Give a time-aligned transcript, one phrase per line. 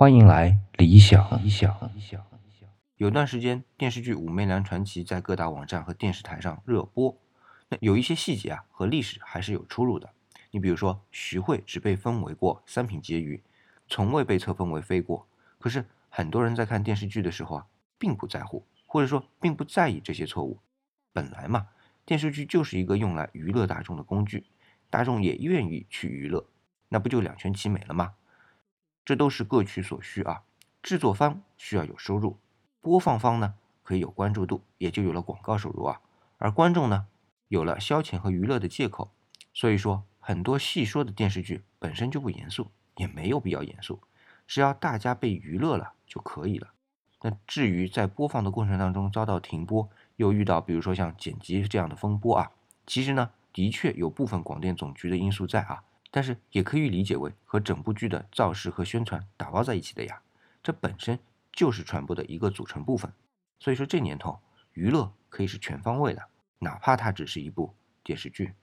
[0.00, 1.44] 欢迎来理想。
[1.44, 1.78] 理想。
[1.94, 2.24] 理想
[2.96, 7.14] 有段时间，电视剧《武媚娘传奇》在各大网站和电视台上热播。
[7.68, 10.08] 那有一些细节啊，和历史还是有出入的。
[10.52, 13.42] 你比如说，徐汇只被封为过三品婕妤，
[13.88, 15.28] 从未被册封为妃过。
[15.58, 17.66] 可是很多人在看电视剧的时候啊，
[17.98, 20.60] 并不在乎，或者说并不在意这些错误。
[21.12, 21.66] 本来嘛，
[22.06, 24.46] 电视剧就是一个用来娱乐大众的工具，
[24.88, 26.46] 大众也愿意去娱乐，
[26.88, 28.14] 那不就两全其美了吗？
[29.04, 30.42] 这都是各取所需啊。
[30.82, 32.38] 制作方需要有收入。
[32.80, 36.00] 播放方呢可以有关注度，也就有了广告收入啊，
[36.38, 37.06] 而观众呢
[37.48, 39.10] 有了消遣和娱乐的借口。
[39.52, 44.00] 所以说，很多戏说的电视剧本身就不严肃，也没有必要严肃，
[44.46, 46.68] 只要大家被娱乐了就可以了。
[47.22, 52.52] 那至于在播放的过程当中遭到停播，又遇到比如说像剪辑这样的风波啊，
[52.86, 60.22] 其实呢的确有部分广电总局的因素在啊，但是也可以理解为和整部剧的造势和宣传打包在一起的呀，
[60.62, 61.18] 这本身。
[61.52, 63.12] 就是传播的一个组成部分，
[63.58, 64.38] 所以说这年头
[64.72, 66.22] 娱乐可以是全方位的，
[66.60, 68.54] 哪怕它只是一部电视剧。